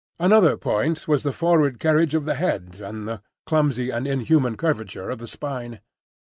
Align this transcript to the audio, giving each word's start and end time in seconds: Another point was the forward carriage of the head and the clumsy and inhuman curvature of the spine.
Another 0.19 0.57
point 0.57 1.07
was 1.07 1.21
the 1.21 1.31
forward 1.31 1.77
carriage 1.79 2.15
of 2.15 2.25
the 2.25 2.33
head 2.33 2.81
and 2.83 3.07
the 3.07 3.21
clumsy 3.45 3.91
and 3.91 4.07
inhuman 4.07 4.57
curvature 4.57 5.11
of 5.11 5.19
the 5.19 5.27
spine. 5.27 5.79